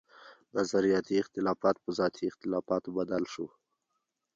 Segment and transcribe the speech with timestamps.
[0.57, 3.45] نظرياتي اختلافات پۀ ذاتي اختلافاتو بدل شو